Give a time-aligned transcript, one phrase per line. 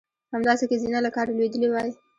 [0.33, 1.89] همداسې که زینه له کاره لوېدلې وای.